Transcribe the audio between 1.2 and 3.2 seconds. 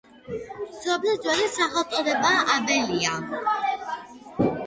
ძველი სახელწოდებაა აბელია.